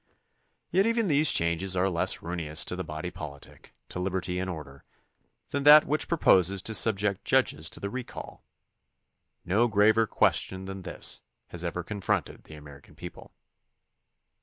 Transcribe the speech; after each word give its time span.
Yet 0.71 0.87
even 0.87 1.07
these 1.07 1.31
changes 1.31 1.75
are 1.75 1.87
less 1.87 2.23
ruinous 2.23 2.65
to 2.65 2.75
the 2.75 2.83
body 2.83 3.11
politic, 3.11 3.71
to 3.89 3.99
liberty 3.99 4.39
and 4.39 4.49
order, 4.49 4.81
than 5.49 5.61
that 5.61 5.85
which 5.85 6.07
proposes 6.07 6.63
to 6.63 6.73
subject 6.73 7.23
judges 7.23 7.69
to 7.69 7.79
the 7.79 7.87
recall. 7.87 8.41
No 9.45 9.67
graver 9.67 10.07
question 10.07 10.65
than 10.65 10.81
this 10.81 11.21
has 11.49 11.63
ever 11.63 11.83
confronted 11.83 12.45
the 12.45 12.55
American 12.55 12.95
people. 12.95 13.31